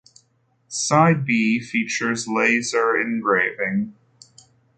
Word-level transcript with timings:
Side 0.67 1.25
B 1.27 1.59
features 1.59 2.27
laser 2.27 2.99
engraving. 2.99 3.93